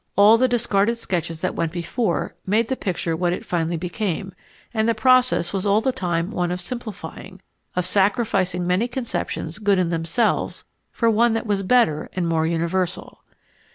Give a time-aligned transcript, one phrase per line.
[0.15, 4.33] All the discarded sketches that went before made the picture what it finally became,
[4.73, 7.39] and the process was all the time one of simplifying,
[7.75, 13.21] of sacrificing many conceptions good in themselves for one that was better and more universal.